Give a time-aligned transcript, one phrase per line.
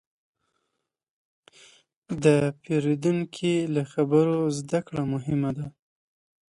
[2.23, 2.25] د
[2.61, 5.67] پیرودونکي له خبرو زدهکړه مهمه ده.